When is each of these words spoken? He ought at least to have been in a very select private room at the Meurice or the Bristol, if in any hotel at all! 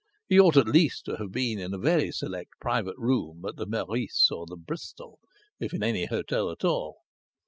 He 0.27 0.39
ought 0.39 0.57
at 0.57 0.65
least 0.65 1.05
to 1.05 1.17
have 1.17 1.31
been 1.31 1.59
in 1.59 1.75
a 1.75 1.77
very 1.77 2.11
select 2.11 2.53
private 2.59 2.95
room 2.97 3.45
at 3.47 3.57
the 3.57 3.67
Meurice 3.67 4.31
or 4.31 4.47
the 4.47 4.55
Bristol, 4.57 5.19
if 5.59 5.75
in 5.75 5.83
any 5.83 6.05
hotel 6.07 6.49
at 6.49 6.65
all! 6.65 7.01